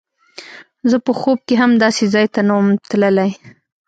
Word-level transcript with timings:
زه 0.89 0.97
په 1.05 1.11
خوب 1.19 1.37
کښې 1.47 1.55
هم 1.61 1.71
داسې 1.83 2.03
ځاى 2.13 2.27
ته 2.33 2.41
نه 2.47 2.53
وم 2.57 2.67
تللى. 2.89 3.29